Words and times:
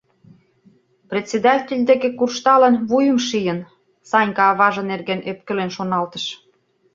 «Председатель 1.09 1.83
деке 1.89 2.09
куржталын, 2.17 2.75
вуйым 2.89 3.17
шийын,— 3.27 3.59
Санька 4.09 4.43
аваже 4.51 4.83
нерген 4.91 5.19
ӧпкелен 5.31 5.69
шоналтыш. 5.75 6.25